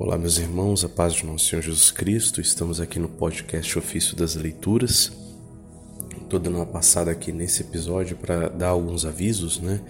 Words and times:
Olá, 0.00 0.16
meus 0.16 0.38
irmãos, 0.38 0.84
a 0.84 0.88
paz 0.88 1.12
de 1.12 1.26
nosso 1.26 1.46
Senhor 1.46 1.60
Jesus 1.60 1.90
Cristo. 1.90 2.40
Estamos 2.40 2.80
aqui 2.80 3.00
no 3.00 3.08
podcast 3.08 3.76
Ofício 3.76 4.14
das 4.14 4.36
Leituras. 4.36 5.10
Estou 6.22 6.38
dando 6.38 6.54
uma 6.54 6.66
passada 6.66 7.10
aqui 7.10 7.32
nesse 7.32 7.62
episódio 7.62 8.16
para 8.16 8.48
dar 8.48 8.68
alguns 8.68 9.04
avisos, 9.04 9.58
né? 9.58 9.80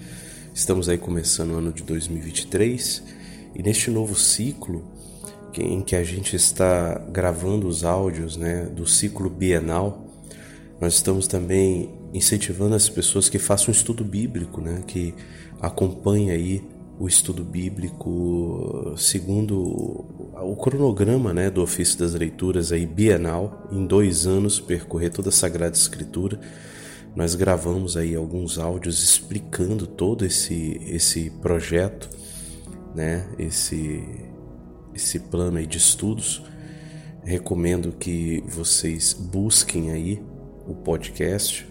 Estamos 0.54 0.88
aí 0.88 0.96
começando 0.96 1.50
o 1.50 1.58
ano 1.58 1.70
de 1.70 1.82
2023 1.82 3.02
e 3.54 3.62
neste 3.62 3.90
novo 3.90 4.14
ciclo 4.14 4.82
em 5.54 5.82
que 5.82 5.94
a 5.94 6.02
gente 6.02 6.34
está 6.34 6.94
gravando 7.12 7.68
os 7.68 7.84
áudios, 7.84 8.34
né, 8.34 8.64
do 8.64 8.86
ciclo 8.86 9.28
bienal, 9.28 10.06
nós 10.80 10.94
estamos 10.94 11.26
também 11.26 11.90
incentivando 12.14 12.74
as 12.74 12.88
pessoas 12.88 13.28
que 13.28 13.38
façam 13.38 13.68
um 13.68 13.76
estudo 13.76 14.02
bíblico, 14.04 14.62
né, 14.62 14.82
que 14.86 15.14
acompanhem 15.60 16.30
aí 16.30 16.77
o 16.98 17.06
estudo 17.06 17.44
bíblico 17.44 18.94
segundo 18.96 19.56
o 20.34 20.56
cronograma 20.56 21.32
né, 21.32 21.48
do 21.48 21.62
ofício 21.62 21.98
das 21.98 22.12
leituras 22.14 22.72
aí 22.72 22.84
bienal, 22.86 23.68
em 23.70 23.86
dois 23.86 24.26
anos 24.26 24.58
percorrer 24.58 25.10
toda 25.10 25.28
a 25.28 25.32
Sagrada 25.32 25.76
Escritura. 25.76 26.40
Nós 27.14 27.34
gravamos 27.34 27.96
aí 27.96 28.14
alguns 28.14 28.58
áudios 28.58 29.02
explicando 29.02 29.86
todo 29.86 30.24
esse, 30.24 30.80
esse 30.86 31.30
projeto, 31.30 32.10
né, 32.94 33.28
esse, 33.38 34.04
esse 34.94 35.20
plano 35.20 35.58
aí 35.58 35.66
de 35.66 35.78
estudos. 35.78 36.42
Recomendo 37.24 37.92
que 37.92 38.42
vocês 38.48 39.12
busquem 39.12 39.92
aí 39.92 40.22
o 40.66 40.74
podcast. 40.74 41.66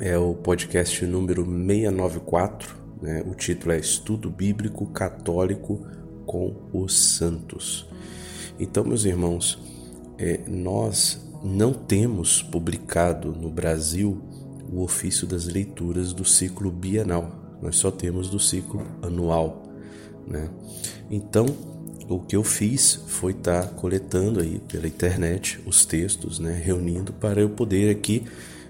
É 0.00 0.18
o 0.18 0.34
podcast 0.34 1.04
número 1.06 1.44
694 1.44 2.83
né? 3.04 3.22
O 3.26 3.34
título 3.34 3.72
é 3.72 3.78
Estudo 3.78 4.30
Bíblico 4.30 4.86
Católico 4.86 5.86
com 6.24 6.56
os 6.72 6.98
Santos. 7.16 7.86
Então, 8.58 8.82
meus 8.82 9.04
irmãos, 9.04 9.58
é, 10.16 10.40
nós 10.48 11.20
não 11.44 11.74
temos 11.74 12.40
publicado 12.40 13.30
no 13.32 13.50
Brasil 13.50 14.22
o 14.72 14.82
ofício 14.82 15.26
das 15.26 15.44
leituras 15.44 16.14
do 16.14 16.24
ciclo 16.24 16.70
bienal, 16.70 17.58
nós 17.60 17.76
só 17.76 17.90
temos 17.90 18.30
do 18.30 18.40
ciclo 18.40 18.82
anual. 19.02 19.62
Né? 20.26 20.48
Então, 21.10 21.44
o 22.08 22.18
que 22.20 22.34
eu 22.34 22.42
fiz 22.42 23.04
foi 23.06 23.32
estar 23.32 23.66
tá 23.66 23.68
coletando 23.68 24.40
aí 24.40 24.60
pela 24.60 24.86
internet 24.86 25.60
os 25.66 25.84
textos, 25.84 26.38
né, 26.38 26.54
reunindo 26.54 27.12
para 27.12 27.42
eu 27.42 27.50
poder 27.50 27.90
aqui 27.90 28.24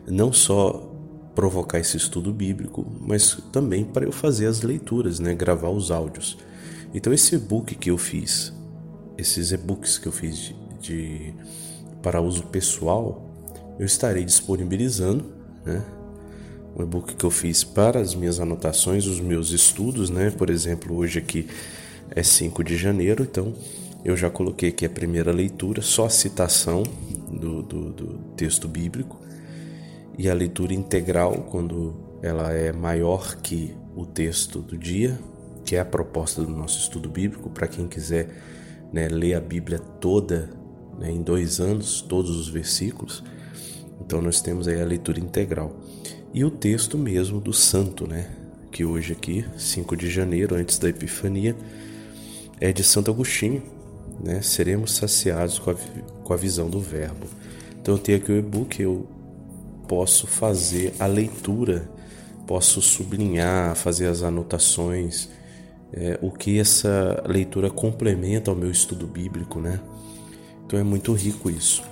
não 0.07 0.33
só 0.33 0.94
provocar 1.35 1.79
esse 1.79 1.97
estudo 1.97 2.33
bíblico, 2.33 2.87
mas 3.01 3.37
também 3.53 3.85
para 3.85 4.05
eu 4.05 4.13
fazer 4.13 4.47
as 4.47 4.63
leituras, 4.63 5.19
né, 5.19 5.35
gravar 5.35 5.71
os 5.71 5.91
áudios. 5.91 6.39
Então 6.95 7.13
esse 7.13 7.35
e-book 7.35 7.75
que 7.75 7.91
eu 7.91 7.99
fiz, 7.99 8.53
esses 9.19 9.51
e-books 9.51 9.99
que 9.99 10.07
eu 10.07 10.13
fiz 10.13 10.39
de, 10.39 10.55
de, 10.81 11.35
para 12.01 12.21
uso 12.21 12.45
pessoal, 12.45 13.29
eu 13.79 13.85
estarei 13.85 14.25
disponibilizando, 14.25 15.25
né? 15.65 15.83
Um 16.77 16.83
e-book 16.83 17.15
que 17.15 17.25
eu 17.25 17.31
fiz 17.31 17.63
para 17.63 18.01
as 18.01 18.15
minhas 18.15 18.41
anotações, 18.41 19.07
os 19.07 19.21
meus 19.21 19.51
estudos, 19.51 20.11
né? 20.11 20.31
Por 20.31 20.51
exemplo, 20.51 20.97
hoje 20.97 21.19
aqui 21.19 21.49
é 22.11 22.23
5 22.23 22.63
de 22.63 22.77
janeiro, 22.77 23.25
então 23.25 23.53
eu 24.05 24.17
já 24.17 24.31
coloquei 24.31 24.69
aqui 24.69 24.85
a 24.85 24.91
primeira 24.91 25.33
leitura, 25.33 25.83
só 25.83 26.07
a 26.07 26.11
citação 26.11 26.85
do, 27.29 27.63
do, 27.63 27.93
do 27.93 28.07
texto 28.37 28.69
bíblico 28.69 29.24
e 30.19 30.29
a 30.29 30.35
leitura 30.35 30.73
integral, 30.73 31.47
quando 31.51 31.95
ela 32.23 32.53
é 32.53 32.73
maior 32.73 33.37
que 33.37 33.75
o 33.95 34.07
texto 34.07 34.61
do 34.61 34.79
dia, 34.79 35.19
que 35.65 35.77
é 35.77 35.81
a 35.81 35.85
proposta 35.85 36.43
do 36.43 36.51
nosso 36.51 36.79
estudo 36.79 37.09
bíblico, 37.09 37.51
para 37.51 37.67
quem 37.67 37.89
quiser 37.89 38.29
né, 38.93 39.09
ler 39.09 39.35
a 39.35 39.41
Bíblia 39.41 39.79
toda 39.79 40.51
né, 40.99 41.11
em 41.11 41.23
dois 41.23 41.61
anos, 41.61 42.01
todos 42.01 42.37
os 42.37 42.49
versículos. 42.49 43.23
Então 44.01 44.21
nós 44.21 44.41
temos 44.41 44.69
aí 44.69 44.81
a 44.81 44.85
leitura 44.85 45.19
integral. 45.19 45.75
E 46.33 46.45
o 46.45 46.51
texto 46.51 46.99
mesmo 46.99 47.41
do 47.41 47.53
santo, 47.53 48.07
né? 48.07 48.29
Que 48.71 48.85
hoje 48.85 49.13
aqui, 49.13 49.45
5 49.57 49.97
de 49.97 50.11
janeiro, 50.11 50.57
antes 50.57 50.79
da 50.79 50.89
Epifania, 50.89 51.57
é 52.61 52.73
de 52.73 52.83
Santo 52.83 53.11
Agostinho, 53.11 53.63
né? 54.23 54.43
Seremos 54.43 54.97
saciados 54.97 55.59
com 55.59 55.71
a, 55.71 55.75
com 56.25 56.33
a 56.33 56.37
visão 56.37 56.69
do 56.69 56.81
verbo. 56.81 57.27
Então 57.81 57.95
eu 57.95 57.99
tenho 57.99 58.19
aqui 58.19 58.33
o 58.33 58.39
e-book, 58.39 58.83
eu 58.83 59.07
posso 59.87 60.27
fazer 60.27 60.95
a 60.99 61.07
leitura, 61.07 61.89
posso 62.47 62.81
sublinhar, 62.81 63.75
fazer 63.75 64.07
as 64.07 64.23
anotações, 64.23 65.29
é, 65.93 66.19
o 66.21 66.31
que 66.31 66.59
essa 66.59 67.23
leitura 67.27 67.71
complementa 67.71 68.51
ao 68.51 68.57
meu 68.57 68.71
estudo 68.71 69.07
bíblico, 69.07 69.61
né? 69.61 69.81
Então 70.67 70.79
é 70.79 70.83
muito 70.83 71.13
rico 71.13 71.51
isso. 71.51 71.83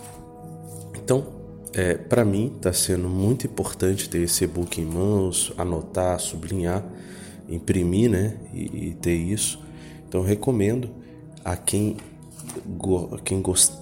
Então, 0.97 1.27
é, 1.73 1.95
para 1.95 2.25
mim 2.25 2.53
está 2.57 2.73
sendo 2.73 3.09
muito 3.09 3.47
importante 3.47 4.09
ter 4.09 4.23
esse 4.23 4.45
e-book 4.45 4.81
em 4.81 4.85
mãos, 4.85 5.53
anotar, 5.57 6.19
sublinhar, 6.19 6.85
imprimir, 7.49 8.11
né? 8.11 8.37
E, 8.53 8.89
e 8.89 8.95
ter 9.01 9.15
isso. 9.15 9.61
Então 10.09 10.23
recomendo 10.23 10.91
a 11.45 11.57
quem, 11.57 11.97
quem 13.25 13.41
gosta 13.41 13.82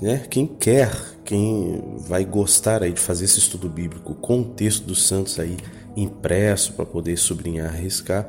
né, 0.00 0.26
quem 0.30 0.46
quer, 0.46 0.90
quem 1.24 1.82
vai 1.98 2.24
gostar 2.24 2.82
aí 2.82 2.92
de 2.92 3.00
fazer 3.00 3.24
esse 3.24 3.38
estudo 3.38 3.68
bíblico 3.68 4.14
com 4.14 4.40
o 4.40 4.44
texto 4.44 4.84
dos 4.84 5.06
santos 5.06 5.38
aí 5.38 5.56
impresso 5.96 6.74
para 6.74 6.86
poder 6.86 7.16
sublinhar, 7.16 7.72
arriscar, 7.72 8.28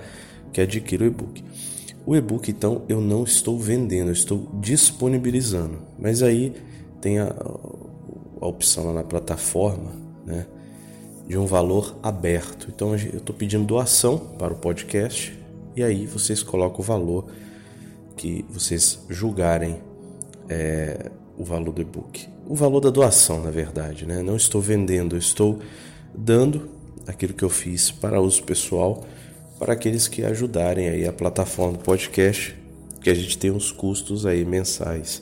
que 0.52 0.62
adquira 0.62 1.04
o 1.04 1.08
e-book. 1.08 1.44
O 2.06 2.16
e-book, 2.16 2.50
então, 2.50 2.84
eu 2.90 3.00
não 3.00 3.24
estou 3.24 3.60
vendendo, 3.60 4.08
eu 4.08 4.14
estou 4.14 4.50
disponibilizando. 4.60 5.80
Mas 5.98 6.24
aí 6.24 6.56
tem 7.00 7.20
a, 7.20 7.28
a 8.42 8.48
opção 8.48 8.86
lá 8.86 8.94
na 8.94 9.04
plataforma, 9.04 9.92
né, 10.26 10.48
de 11.28 11.38
um 11.38 11.46
valor 11.46 11.96
aberto. 12.02 12.68
Então, 12.74 12.96
eu 12.96 13.20
estou 13.20 13.36
pedindo 13.36 13.66
doação 13.66 14.18
para 14.18 14.52
o 14.52 14.56
podcast 14.56 15.38
e 15.76 15.84
aí 15.84 16.08
vocês 16.08 16.42
colocam 16.42 16.80
o 16.80 16.84
valor 16.84 17.28
que 18.18 18.44
vocês 18.50 19.00
julgarem 19.08 19.80
é, 20.50 21.12
o 21.40 21.44
valor 21.46 21.72
do 21.72 21.82
e-book. 21.82 22.28
O 22.46 22.54
valor 22.54 22.82
da 22.82 22.90
doação, 22.90 23.42
na 23.42 23.50
verdade, 23.50 24.06
né? 24.06 24.22
Não 24.22 24.36
estou 24.36 24.62
vendendo, 24.62 25.16
estou 25.16 25.60
dando 26.14 26.70
aquilo 27.08 27.34
que 27.34 27.44
eu 27.44 27.50
fiz 27.50 27.90
para 27.90 28.20
uso 28.20 28.44
pessoal 28.44 29.06
para 29.58 29.74
aqueles 29.74 30.08
que 30.08 30.24
ajudarem 30.24 30.90
aí 30.90 31.08
a 31.08 31.14
plataforma 31.14 31.78
do 31.78 31.84
podcast, 31.84 32.56
que 33.02 33.10
a 33.10 33.14
gente 33.14 33.38
tem 33.38 33.52
uns 33.52 33.72
custos 33.72 34.26
aí 34.26 34.46
mensais. 34.46 35.22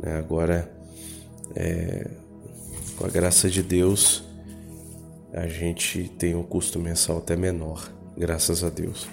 Né? 0.00 0.16
Agora, 0.16 0.70
é, 1.54 2.08
com 2.96 3.04
a 3.04 3.08
graça 3.08 3.48
de 3.48 3.62
Deus, 3.62 4.24
a 5.32 5.46
gente 5.46 6.10
tem 6.18 6.34
um 6.34 6.42
custo 6.42 6.78
mensal 6.78 7.18
até 7.18 7.36
menor, 7.36 7.92
graças 8.16 8.64
a 8.64 8.70
Deus. 8.70 9.08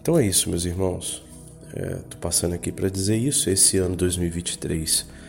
Então 0.00 0.18
é 0.18 0.26
isso, 0.26 0.50
meus 0.50 0.64
irmãos. 0.64 1.24
Estou 1.68 2.18
é, 2.18 2.20
passando 2.20 2.54
aqui 2.54 2.70
para 2.70 2.88
dizer 2.88 3.16
isso. 3.16 3.48
Esse 3.48 3.78
ano 3.78 3.96
2023 3.96 5.21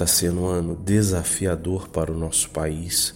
Está 0.00 0.06
sendo 0.06 0.40
um 0.40 0.46
ano 0.46 0.74
desafiador 0.76 1.90
para 1.90 2.10
o 2.10 2.16
nosso 2.16 2.48
país. 2.48 3.14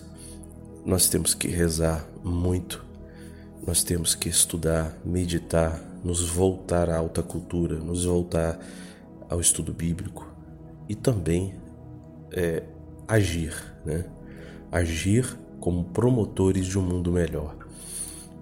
Nós 0.85 1.09
temos 1.09 1.33
que 1.33 1.49
rezar 1.49 2.07
muito, 2.23 2.85
nós 3.67 3.83
temos 3.83 4.15
que 4.15 4.29
estudar, 4.29 4.95
meditar, 5.03 5.83
nos 6.05 6.21
voltar 6.29 6.91
à 6.91 6.99
alta 6.99 7.23
cultura, 7.23 7.77
nos 7.77 8.05
voltar 8.05 8.59
ao 9.31 9.41
estudo 9.41 9.73
bíblico 9.73 10.31
e 10.87 10.95
também 10.95 11.55
é, 12.31 12.63
agir, 13.09 13.55
né? 13.83 14.05
Agir 14.71 15.39
como 15.61 15.85
promotores 15.85 16.67
de 16.67 16.79
um 16.79 16.83
mundo 16.83 17.11
melhor. 17.11 17.57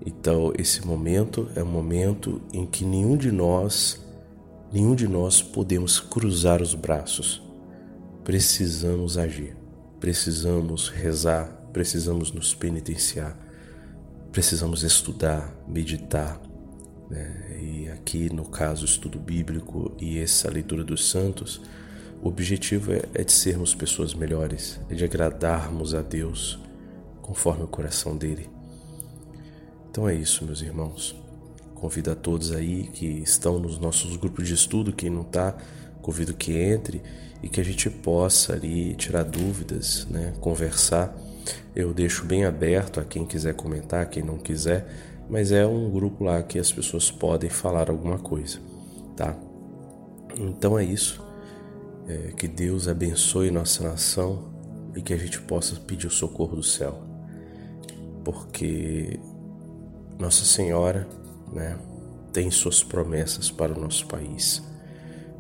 Então, 0.05 0.53
esse 0.59 0.85
momento 0.85 1.49
é 1.55 1.63
um 1.63 1.71
momento 1.71 2.43
em 2.53 2.67
que 2.67 2.85
nenhum 2.85 3.17
de 3.17 3.31
nós, 3.31 4.05
nenhum 4.73 4.97
de 4.97 5.07
nós 5.07 5.41
podemos 5.41 6.01
cruzar 6.01 6.61
os 6.61 6.75
braços 6.75 7.52
precisamos 8.25 9.19
agir, 9.19 9.57
precisamos 9.99 10.89
rezar, 10.89 11.47
precisamos 11.73 12.33
nos 12.33 12.55
penitenciar, 12.55 13.37
precisamos 14.31 14.83
estudar, 14.83 15.53
meditar. 15.67 16.41
Né? 17.11 17.59
E 17.61 17.89
aqui, 17.91 18.33
no 18.33 18.45
caso, 18.45 18.85
estudo 18.85 19.19
bíblico 19.19 19.95
e 20.01 20.19
essa 20.19 20.51
leitura 20.51 20.85
dos 20.85 21.09
santos, 21.09 21.61
o 22.23 22.29
objetivo 22.29 22.93
é, 22.93 23.03
é 23.15 23.25
de 23.25 23.33
sermos 23.33 23.75
pessoas 23.75 24.15
melhores, 24.15 24.81
é 24.89 24.95
de 24.95 25.05
agradarmos 25.05 25.95
a 25.95 26.03
Deus 26.03 26.59
conforme 27.21 27.65
o 27.65 27.69
coração 27.69 28.17
dele. 28.17 28.49
Então 29.91 30.09
é 30.09 30.15
isso, 30.15 30.45
meus 30.45 30.63
irmãos. 30.63 31.15
Convido 31.75 32.13
a 32.13 32.15
todos 32.15 32.53
aí 32.53 32.85
que 32.85 33.07
estão 33.07 33.59
nos 33.59 33.79
nossos 33.79 34.17
grupos 34.17 34.47
de 34.47 34.55
estudo, 34.55 34.93
quem 34.93 35.11
não 35.11 35.23
está, 35.23 35.57
convido 36.03 36.35
que 36.35 36.53
entre 36.53 37.01
e 37.43 37.49
que 37.49 37.61
a 37.61 37.65
gente 37.65 37.89
possa 37.89 38.53
ali 38.53 38.95
tirar 38.95 39.23
dúvidas, 39.23 40.07
né, 40.11 40.35
conversar. 40.41 41.17
Eu 41.75 41.95
deixo 41.95 42.25
bem 42.25 42.45
aberto 42.45 43.01
a 43.01 43.05
quem 43.05 43.25
quiser 43.25 43.55
comentar, 43.55 44.09
quem 44.11 44.23
não 44.23 44.37
quiser, 44.37 44.87
mas 45.31 45.51
é 45.51 45.67
um 45.67 45.91
grupo 45.91 46.25
lá 46.25 46.43
que 46.43 46.59
as 46.59 46.71
pessoas 46.71 47.11
podem 47.11 47.49
falar 47.49 47.89
alguma 47.89 48.19
coisa, 48.19 48.59
tá? 49.17 49.37
Então 50.37 50.79
é 50.79 50.85
isso. 50.85 51.23
É, 52.07 52.33
que 52.37 52.49
Deus 52.49 52.89
abençoe 52.89 53.51
nossa 53.51 53.85
nação 53.85 54.53
e 54.95 55.01
que 55.01 55.13
a 55.13 55.17
gente 55.17 55.41
possa 55.41 55.77
pedir 55.77 56.07
o 56.07 56.11
socorro 56.11 56.57
do 56.57 56.63
céu. 56.63 57.01
Porque 58.25 59.19
Nossa 60.19 60.45
Senhora 60.45 61.09
né, 61.53 61.79
tem 62.33 62.51
suas 62.51 62.83
promessas 62.83 63.51
para 63.51 63.73
o 63.73 63.81
nosso 63.81 64.07
país. 64.07 64.63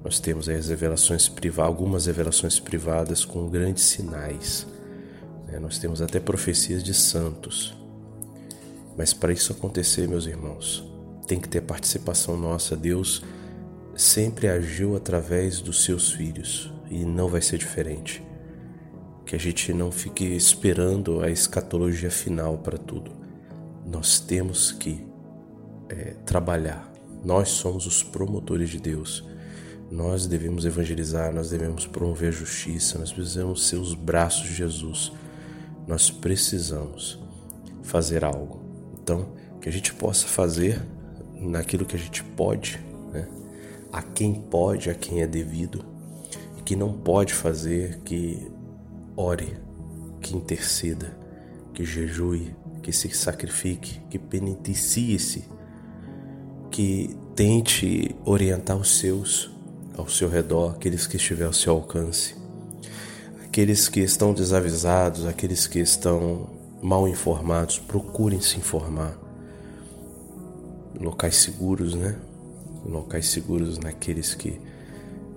Nós 0.04 0.18
temos 0.18 0.48
as 0.48 0.68
revelações 0.68 1.28
privadas, 1.28 1.68
algumas 1.68 2.06
revelações 2.06 2.58
privadas 2.58 3.24
com 3.24 3.48
grandes 3.48 3.84
sinais. 3.84 4.66
Né? 5.46 5.58
Nós 5.58 5.78
temos 5.78 6.02
até 6.02 6.18
profecias 6.18 6.82
de 6.82 6.92
santos. 6.92 7.76
Mas 8.96 9.12
para 9.12 9.32
isso 9.32 9.52
acontecer, 9.52 10.08
meus 10.08 10.26
irmãos, 10.26 10.84
tem 11.26 11.40
que 11.40 11.48
ter 11.48 11.62
participação 11.62 12.36
nossa. 12.36 12.76
Deus 12.76 13.22
sempre 13.94 14.48
agiu 14.48 14.96
através 14.96 15.60
dos 15.60 15.84
seus 15.84 16.12
filhos 16.12 16.72
e 16.90 17.04
não 17.04 17.28
vai 17.28 17.40
ser 17.40 17.58
diferente. 17.58 18.22
Que 19.24 19.36
a 19.36 19.38
gente 19.38 19.72
não 19.72 19.92
fique 19.92 20.24
esperando 20.24 21.22
a 21.22 21.30
escatologia 21.30 22.10
final 22.10 22.58
para 22.58 22.76
tudo. 22.76 23.12
Nós 23.86 24.18
temos 24.18 24.72
que 24.72 25.06
é, 25.88 26.14
trabalhar. 26.26 26.92
Nós 27.24 27.50
somos 27.50 27.86
os 27.86 28.02
promotores 28.02 28.68
de 28.68 28.80
Deus. 28.80 29.24
Nós 29.92 30.26
devemos 30.26 30.64
evangelizar, 30.64 31.34
nós 31.34 31.50
devemos 31.50 31.86
promover 31.86 32.32
justiça, 32.32 32.98
nós 32.98 33.12
precisamos 33.12 33.66
ser 33.66 33.76
os 33.76 33.92
braços 33.92 34.44
de 34.44 34.54
Jesus. 34.54 35.12
Nós 35.86 36.10
precisamos 36.10 37.18
fazer 37.82 38.24
algo. 38.24 38.62
Então, 38.94 39.34
que 39.60 39.68
a 39.68 39.72
gente 39.72 39.92
possa 39.92 40.26
fazer 40.26 40.80
naquilo 41.38 41.84
que 41.84 41.94
a 41.94 41.98
gente 41.98 42.24
pode, 42.24 42.80
né? 43.12 43.28
a 43.92 44.00
quem 44.00 44.32
pode, 44.32 44.88
a 44.88 44.94
quem 44.94 45.20
é 45.20 45.26
devido, 45.26 45.84
e 46.58 46.62
que 46.62 46.74
não 46.74 46.94
pode 46.94 47.34
fazer, 47.34 47.98
que 47.98 48.50
ore, 49.14 49.58
que 50.22 50.34
interceda, 50.34 51.14
que 51.74 51.84
jejue, 51.84 52.56
que 52.82 52.94
se 52.94 53.10
sacrifique, 53.10 54.00
que 54.08 54.18
penitencie-se, 54.18 55.44
que 56.70 57.14
tente 57.36 58.16
orientar 58.24 58.78
os 58.78 58.98
seus 58.98 59.51
ao 59.96 60.08
seu 60.08 60.28
redor, 60.28 60.72
aqueles 60.72 61.06
que 61.06 61.16
estiver 61.16 61.44
ao 61.44 61.52
seu 61.52 61.74
alcance, 61.74 62.34
aqueles 63.44 63.88
que 63.88 64.00
estão 64.00 64.32
desavisados, 64.32 65.26
aqueles 65.26 65.66
que 65.66 65.78
estão 65.78 66.50
mal 66.82 67.06
informados, 67.06 67.78
procurem 67.78 68.40
se 68.40 68.56
informar. 68.58 69.16
Locais 70.98 71.36
seguros, 71.36 71.94
né? 71.94 72.16
Locais 72.84 73.28
seguros 73.28 73.78
naqueles 73.78 74.34
que 74.34 74.60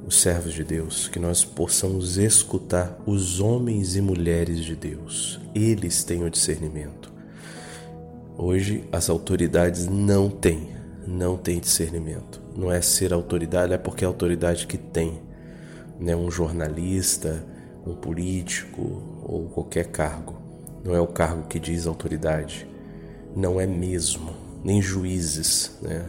os 0.06 0.22
servos 0.22 0.54
de 0.54 0.64
Deus, 0.64 1.08
que 1.08 1.20
nós 1.20 1.44
possamos 1.44 2.18
escutar 2.18 3.00
os 3.06 3.40
homens 3.40 3.96
e 3.96 4.02
mulheres 4.02 4.64
de 4.64 4.76
Deus. 4.76 5.40
Eles 5.54 6.04
têm 6.04 6.24
o 6.24 6.30
discernimento. 6.30 7.12
Hoje 8.38 8.84
as 8.92 9.10
autoridades 9.10 9.88
não 9.88 10.30
têm, 10.30 10.70
não 11.08 11.38
têm 11.38 11.60
discernimento. 11.60 12.42
Não 12.56 12.72
é 12.72 12.82
ser 12.82 13.14
autoridade, 13.14 13.74
é 13.74 13.78
porque 13.78 14.04
é 14.04 14.08
a 14.08 14.10
autoridade 14.10 14.68
que 14.68 14.78
tem. 14.78 15.22
Né? 16.00 16.16
Um 16.16 16.32
jornalista, 16.32 17.46
um 17.86 17.94
político 17.94 19.22
ou 19.24 19.50
qualquer 19.50 19.88
cargo. 19.88 20.36
Não 20.84 20.96
é 20.96 21.00
o 21.00 21.08
cargo 21.08 21.48
que 21.48 21.60
diz 21.60 21.88
autoridade. 21.88 22.68
Não 23.36 23.60
é 23.60 23.68
mesmo. 23.68 24.34
Nem 24.64 24.82
juízes, 24.82 25.78
né? 25.82 26.06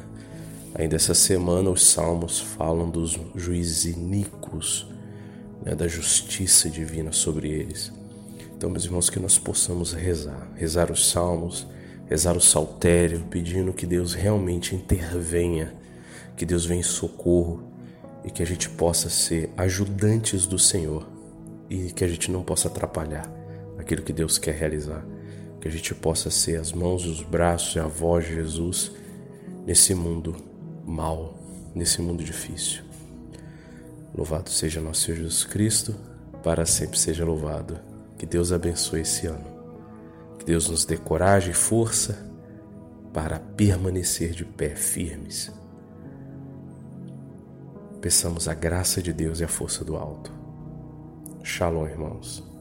Ainda 0.75 0.97
essa 0.97 1.15
semana 1.15 1.71
os 1.71 1.87
salmos 1.87 2.39
falam 2.39 2.91
dos 2.91 3.19
juízes 3.35 3.87
iníquos, 3.87 4.87
né, 5.65 5.75
da 5.75 5.89
justiça 5.89 6.69
divina 6.69 7.13
sobre 7.13 7.49
eles. 7.49 7.91
Então, 8.55 8.69
meus 8.69 8.85
irmãos, 8.85 9.09
que 9.09 9.19
nós 9.19 9.39
possamos 9.39 9.95
rezar, 9.95 10.51
rezar 10.55 10.91
os 10.91 11.11
salmos, 11.11 11.67
rezar 12.09 12.37
o 12.37 12.41
saltério, 12.41 13.25
pedindo 13.31 13.73
que 13.73 13.87
Deus 13.87 14.15
realmente 14.15 14.75
intervenha, 14.75 15.75
que 16.37 16.47
Deus 16.47 16.65
venha 16.65 16.81
em 16.81 16.85
socorro 16.85 17.63
e 18.25 18.31
que 18.31 18.43
a 18.43 18.47
gente 18.47 18.69
possa 18.69 19.09
ser 19.09 19.51
ajudantes 19.57 20.47
do 20.47 20.59
Senhor 20.59 21.07
e 21.69 21.93
que 21.93 22.05
a 22.05 22.09
gente 22.09 22.31
não 22.31 22.43
possa 22.43 22.69
atrapalhar 22.69 23.31
aquilo 23.79 24.03
que 24.03 24.13
Deus 24.13 24.39
quer 24.39 24.55
realizar. 24.55 25.05
Que 25.61 25.69
a 25.69 25.71
gente 25.71 25.95
possa 25.95 26.31
ser 26.31 26.61
as 26.61 26.73
mãos 26.73 27.03
e 27.03 27.09
os 27.09 27.23
braços 27.23 27.75
e 27.75 27.81
a 27.81 27.87
voz 27.87 28.27
de 28.27 28.35
Jesus 28.35 28.93
nesse 29.67 29.95
mundo 29.95 30.37
mal 30.85 31.37
nesse 31.77 32.01
mundo 32.01 32.25
difícil. 32.25 32.83
Louvado 34.15 34.49
seja 34.49 34.81
nosso 34.81 35.03
Senhor 35.03 35.19
Jesus 35.19 35.45
Cristo, 35.45 35.95
para 36.43 36.65
sempre 36.65 36.99
seja 36.99 37.25
louvado. 37.25 37.79
Que 38.17 38.25
Deus 38.25 38.51
abençoe 38.51 39.03
esse 39.03 39.27
ano. 39.27 39.56
Que 40.39 40.45
Deus 40.45 40.69
nos 40.69 40.85
dê 40.85 40.97
coragem 40.97 41.51
e 41.51 41.55
força 41.55 42.27
para 43.13 43.39
permanecer 43.39 44.33
de 44.33 44.45
pé 44.45 44.71
firmes. 44.77 45.53
Peçamos 48.01 48.47
a 48.47 48.55
graça 48.55 49.03
de 49.03 49.13
Deus 49.13 49.41
e 49.41 49.45
a 49.45 49.49
força 49.49 49.85
do 49.85 49.97
alto. 49.97 50.31
Shalom, 51.43 51.87
irmãos. 51.87 52.56